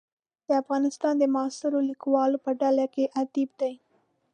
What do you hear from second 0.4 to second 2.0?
د افغانستان د معاصرو